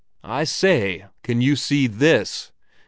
I 0.23 0.45
say, 0.45 1.05
can 1.21 1.41
you 1.41 1.55
see 1.55 1.85
this?" 1.85 2.51